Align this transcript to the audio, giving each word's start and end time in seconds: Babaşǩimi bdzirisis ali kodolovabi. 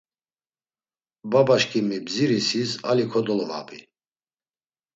Babaşǩimi 1.31 1.97
bdzirisis 2.05 2.71
ali 2.89 3.05
kodolovabi. 3.11 3.79